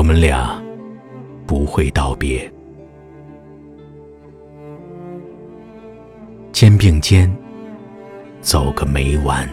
[0.00, 0.58] 我们俩
[1.46, 2.50] 不会道别，
[6.52, 7.30] 肩并肩
[8.40, 9.46] 走个没完。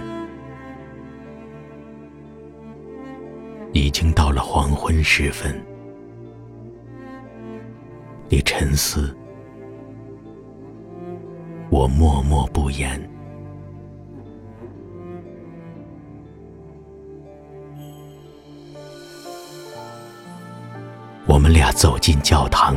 [3.74, 5.54] 已经到了黄昏时分，
[8.30, 9.14] 你沉思，
[11.70, 12.98] 我默默不言。
[21.28, 22.76] 我们俩走进教堂，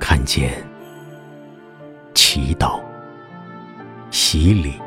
[0.00, 0.66] 看见
[2.14, 2.80] 祈祷、
[4.10, 4.80] 洗礼、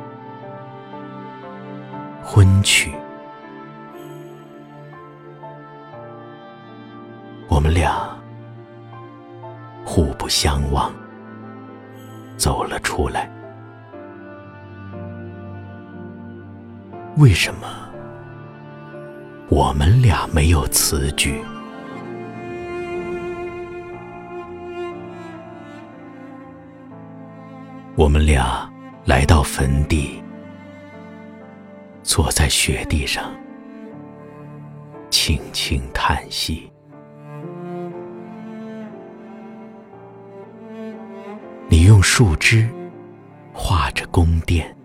[2.23, 2.91] 婚娶。
[7.47, 8.09] 我们俩
[9.85, 10.91] 互不相望，
[12.37, 13.29] 走了出来。
[17.17, 17.84] 为什么
[19.49, 21.41] 我们俩没有词句？
[27.95, 28.69] 我们俩
[29.05, 30.21] 来到坟地，
[32.03, 33.33] 坐在雪地上，
[35.09, 36.69] 轻轻叹息。
[41.69, 42.67] 你用树枝
[43.53, 44.75] 画着宫殿，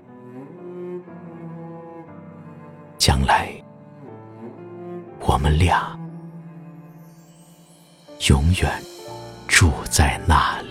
[2.96, 3.50] 将来
[5.30, 5.96] 我们俩
[8.28, 8.68] 永远
[9.46, 10.69] 住在那里。